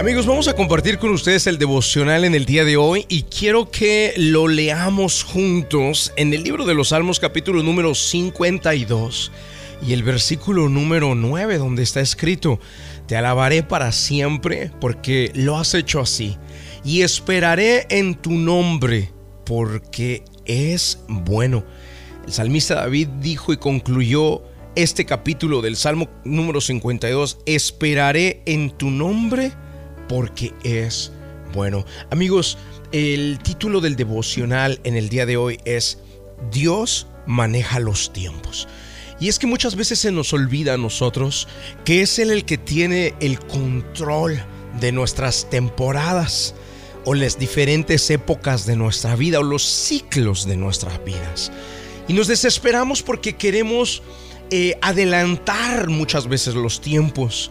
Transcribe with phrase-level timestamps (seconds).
[0.00, 3.70] Amigos, vamos a compartir con ustedes el devocional en el día de hoy y quiero
[3.70, 9.30] que lo leamos juntos en el libro de los Salmos capítulo número 52
[9.86, 12.58] y el versículo número 9 donde está escrito,
[13.06, 16.36] te alabaré para siempre porque lo has hecho así
[16.84, 19.12] y esperaré en tu nombre
[19.44, 21.64] porque es bueno.
[22.26, 24.42] El salmista David dijo y concluyó
[24.74, 29.52] este capítulo del Salmo número 52, esperaré en tu nombre
[30.08, 31.12] porque es
[31.52, 31.84] bueno.
[32.10, 32.58] Amigos,
[32.92, 35.98] el título del devocional en el día de hoy es
[36.50, 38.68] Dios maneja los tiempos.
[39.20, 41.46] Y es que muchas veces se nos olvida a nosotros
[41.84, 44.42] que es Él el que tiene el control
[44.80, 46.54] de nuestras temporadas
[47.04, 51.52] o las diferentes épocas de nuestra vida o los ciclos de nuestras vidas.
[52.08, 54.02] Y nos desesperamos porque queremos
[54.50, 57.50] eh, adelantar muchas veces los tiempos.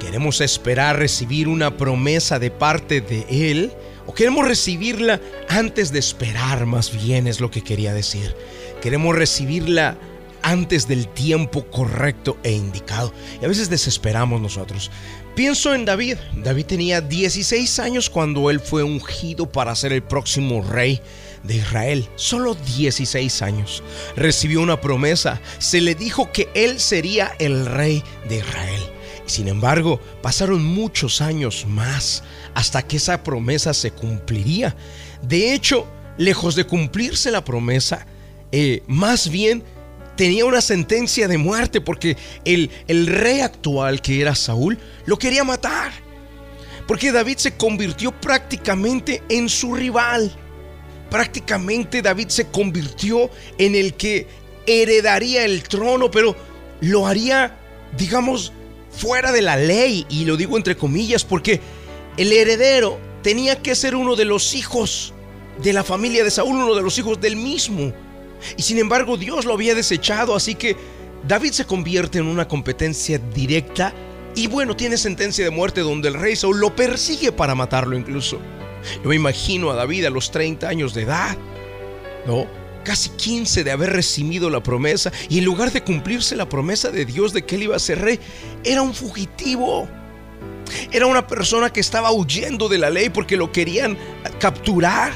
[0.00, 3.72] Queremos esperar recibir una promesa de parte de Él
[4.06, 8.34] o queremos recibirla antes de esperar, más bien es lo que quería decir.
[8.80, 9.96] Queremos recibirla
[10.42, 13.12] antes del tiempo correcto e indicado.
[13.40, 14.90] Y a veces desesperamos nosotros.
[15.34, 16.16] Pienso en David.
[16.36, 21.00] David tenía 16 años cuando él fue ungido para ser el próximo rey
[21.42, 22.08] de Israel.
[22.16, 23.82] Solo 16 años.
[24.16, 25.40] Recibió una promesa.
[25.58, 28.91] Se le dijo que él sería el rey de Israel.
[29.26, 32.22] Sin embargo, pasaron muchos años más
[32.54, 34.74] hasta que esa promesa se cumpliría.
[35.22, 35.86] De hecho,
[36.18, 38.06] lejos de cumplirse la promesa,
[38.50, 39.62] eh, más bien
[40.16, 45.44] tenía una sentencia de muerte porque el, el rey actual, que era Saúl, lo quería
[45.44, 45.92] matar.
[46.86, 50.32] Porque David se convirtió prácticamente en su rival.
[51.10, 54.26] Prácticamente David se convirtió en el que
[54.66, 56.34] heredaría el trono, pero
[56.80, 57.56] lo haría,
[57.96, 58.52] digamos,
[58.92, 61.60] fuera de la ley, y lo digo entre comillas, porque
[62.16, 65.14] el heredero tenía que ser uno de los hijos
[65.62, 67.92] de la familia de Saúl, uno de los hijos del mismo.
[68.56, 70.76] Y sin embargo Dios lo había desechado, así que
[71.26, 73.94] David se convierte en una competencia directa
[74.34, 78.38] y bueno, tiene sentencia de muerte donde el rey Saúl lo persigue para matarlo incluso.
[79.02, 81.36] Yo me imagino a David a los 30 años de edad,
[82.26, 82.46] ¿no?
[82.82, 87.04] Casi 15 de haber recibido la promesa y en lugar de cumplirse la promesa de
[87.04, 88.20] Dios de que él iba a ser rey,
[88.64, 89.88] era un fugitivo.
[90.90, 93.96] Era una persona que estaba huyendo de la ley porque lo querían
[94.38, 95.12] capturar.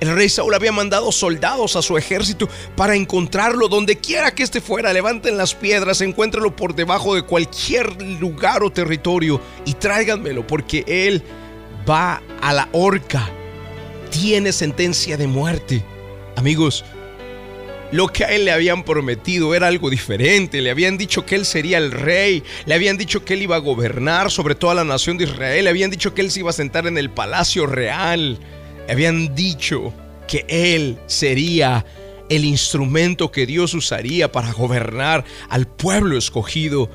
[0.00, 4.62] El rey Saúl había mandado soldados a su ejército para encontrarlo donde quiera que esté
[4.62, 4.92] fuera.
[4.92, 11.22] Levanten las piedras, encuéntralo por debajo de cualquier lugar o territorio y tráiganmelo porque él
[11.88, 13.28] va a la horca.
[14.10, 15.84] Tiene sentencia de muerte.
[16.36, 16.84] Amigos,
[17.92, 20.60] lo que a él le habían prometido era algo diferente.
[20.60, 22.42] Le habían dicho que él sería el rey.
[22.66, 25.64] Le habían dicho que él iba a gobernar sobre toda la nación de Israel.
[25.64, 28.38] Le habían dicho que él se iba a sentar en el palacio real.
[28.86, 29.92] Le habían dicho
[30.28, 31.84] que él sería
[32.28, 36.88] el instrumento que Dios usaría para gobernar al pueblo escogido.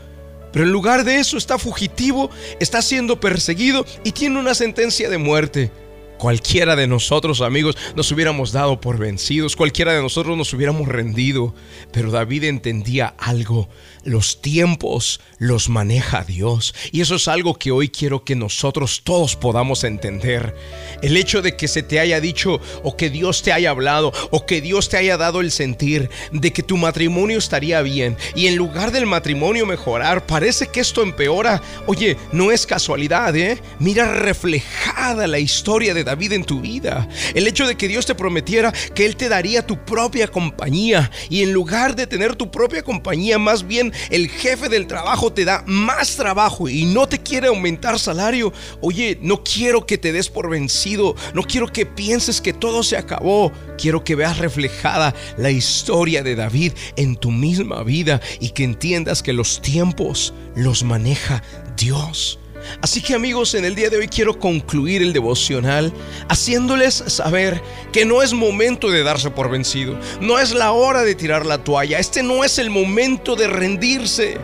[0.53, 2.29] Pero en lugar de eso está fugitivo,
[2.61, 5.71] está siendo perseguido y tiene una sentencia de muerte.
[6.17, 11.53] Cualquiera de nosotros, amigos, nos hubiéramos dado por vencidos, cualquiera de nosotros nos hubiéramos rendido,
[11.91, 13.67] pero David entendía algo,
[14.03, 19.35] los tiempos los maneja Dios, y eso es algo que hoy quiero que nosotros todos
[19.35, 20.55] podamos entender.
[21.01, 24.45] El hecho de que se te haya dicho o que Dios te haya hablado o
[24.45, 28.55] que Dios te haya dado el sentir de que tu matrimonio estaría bien y en
[28.55, 31.61] lugar del matrimonio mejorar, parece que esto empeora.
[31.87, 33.61] Oye, no es casualidad, ¿eh?
[33.79, 37.07] Mira reflejada la historia de David en tu vida.
[37.33, 41.43] El hecho de que Dios te prometiera que Él te daría tu propia compañía y
[41.43, 45.63] en lugar de tener tu propia compañía, más bien el jefe del trabajo te da
[45.67, 48.53] más trabajo y no te quiere aumentar salario.
[48.81, 52.97] Oye, no quiero que te des por vencido, no quiero que pienses que todo se
[52.97, 53.51] acabó.
[53.77, 59.23] Quiero que veas reflejada la historia de David en tu misma vida y que entiendas
[59.23, 61.43] que los tiempos los maneja
[61.75, 62.39] Dios.
[62.81, 65.93] Así que amigos, en el día de hoy quiero concluir el devocional
[66.29, 71.15] haciéndoles saber que no es momento de darse por vencido, no es la hora de
[71.15, 74.37] tirar la toalla, este no es el momento de rendirse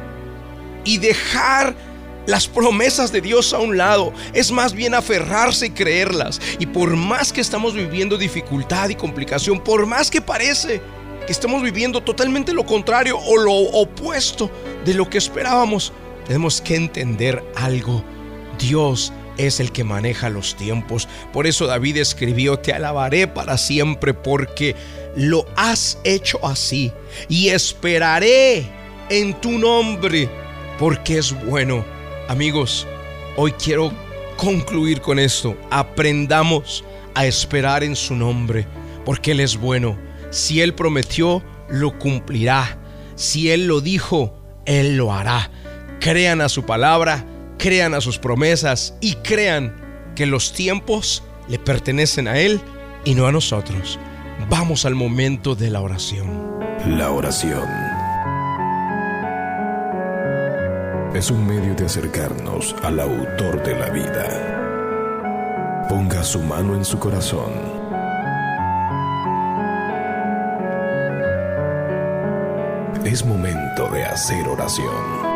[0.83, 1.75] y dejar
[2.25, 6.39] las promesas de Dios a un lado, es más bien aferrarse y creerlas.
[6.59, 10.81] Y por más que estamos viviendo dificultad y complicación, por más que parece
[11.25, 14.49] que estamos viviendo totalmente lo contrario o lo opuesto
[14.85, 15.93] de lo que esperábamos,
[16.25, 18.03] tenemos que entender algo.
[18.59, 21.07] Dios es el que maneja los tiempos.
[21.33, 24.75] Por eso David escribió, te alabaré para siempre porque
[25.15, 26.91] lo has hecho así.
[27.27, 28.65] Y esperaré
[29.09, 30.29] en tu nombre
[30.79, 31.85] porque es bueno.
[32.27, 32.87] Amigos,
[33.35, 33.91] hoy quiero
[34.37, 35.55] concluir con esto.
[35.69, 36.83] Aprendamos
[37.13, 38.65] a esperar en su nombre,
[39.05, 39.97] porque Él es bueno.
[40.29, 42.79] Si Él prometió, lo cumplirá.
[43.15, 44.33] Si Él lo dijo,
[44.65, 45.51] Él lo hará.
[46.01, 47.23] Crean a su palabra,
[47.59, 52.59] crean a sus promesas y crean que los tiempos le pertenecen a Él
[53.05, 53.99] y no a nosotros.
[54.49, 56.59] Vamos al momento de la oración.
[56.87, 57.69] La oración
[61.13, 65.85] es un medio de acercarnos al autor de la vida.
[65.87, 67.51] Ponga su mano en su corazón.
[73.05, 75.30] Es momento de hacer oración.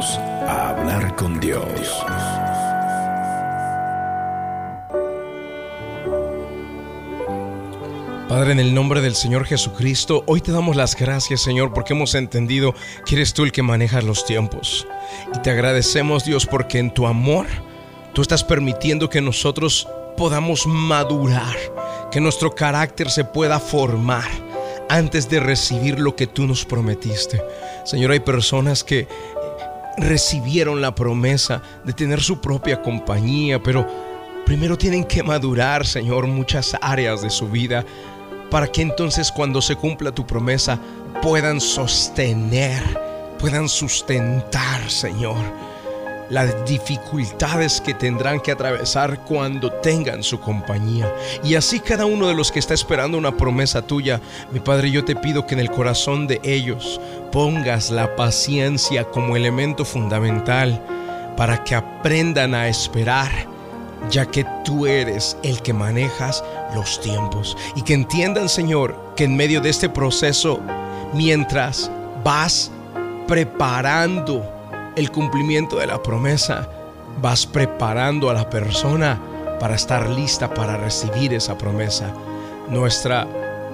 [0.00, 2.04] A hablar con Dios.
[8.28, 12.14] Padre, en el nombre del Señor Jesucristo, hoy te damos las gracias, Señor, porque hemos
[12.14, 14.86] entendido que eres tú el que manejas los tiempos.
[15.34, 17.46] Y te agradecemos, Dios, porque en tu amor
[18.12, 21.56] tú estás permitiendo que nosotros podamos madurar,
[22.12, 24.28] que nuestro carácter se pueda formar
[24.88, 27.42] antes de recibir lo que tú nos prometiste.
[27.84, 29.06] Señor, hay personas que
[30.00, 33.86] recibieron la promesa de tener su propia compañía, pero
[34.46, 37.84] primero tienen que madurar, Señor, muchas áreas de su vida
[38.50, 40.78] para que entonces cuando se cumpla tu promesa
[41.22, 42.82] puedan sostener,
[43.38, 45.36] puedan sustentar, Señor,
[46.30, 51.12] las dificultades que tendrán que atravesar cuando tengan su compañía.
[51.42, 54.20] Y así cada uno de los que está esperando una promesa tuya,
[54.52, 59.36] mi Padre, yo te pido que en el corazón de ellos pongas la paciencia como
[59.36, 60.82] elemento fundamental
[61.36, 63.30] para que aprendan a esperar
[64.10, 66.44] ya que tú eres el que manejas
[66.74, 67.56] los tiempos.
[67.74, 70.60] Y que entiendan, Señor, que en medio de este proceso,
[71.12, 71.90] mientras
[72.24, 72.70] vas
[73.26, 74.44] preparando
[74.96, 76.68] el cumplimiento de la promesa,
[77.20, 79.20] vas preparando a la persona
[79.60, 82.12] para estar lista para recibir esa promesa.
[82.68, 83.26] Nuestra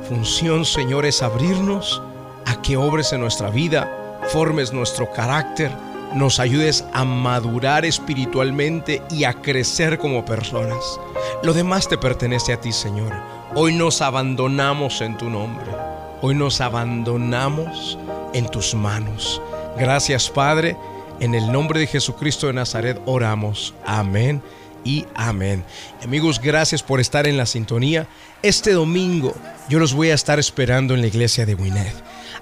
[0.09, 2.03] función, Señor, es abrirnos
[2.47, 5.71] a que obres en nuestra vida, formes nuestro carácter,
[6.15, 10.79] nos ayudes a madurar espiritualmente y a crecer como personas.
[11.43, 13.13] Lo demás te pertenece a ti, Señor.
[13.55, 15.67] Hoy nos abandonamos en tu nombre.
[16.23, 17.99] Hoy nos abandonamos
[18.33, 19.43] en tus manos.
[19.77, 20.77] Gracias, Padre.
[21.21, 23.75] En el nombre de Jesucristo de Nazaret oramos.
[23.85, 24.43] Amén
[24.85, 25.65] y amén.
[26.03, 28.07] Amigos, gracias por estar en la sintonía.
[28.43, 29.35] Este domingo
[29.69, 31.95] yo los voy a estar esperando en la iglesia de Winnet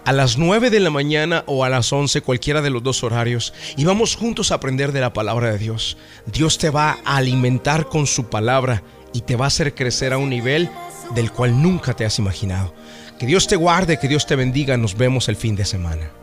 [0.04, 3.52] a las 9 de la mañana o a las 11, cualquiera de los dos horarios,
[3.76, 5.96] y vamos juntos a aprender de la palabra de Dios.
[6.26, 10.18] Dios te va a alimentar con su palabra y te va a hacer crecer a
[10.18, 10.70] un nivel
[11.14, 12.74] del cual nunca te has imaginado.
[13.18, 16.21] Que Dios te guarde, que Dios te bendiga, nos vemos el fin de semana.